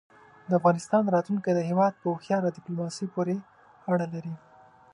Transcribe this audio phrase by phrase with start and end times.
[0.47, 3.35] د افغانستان راتلونکی د هېواد په هوښیاره دیپلوماسۍ پورې
[3.91, 4.33] اړه لري.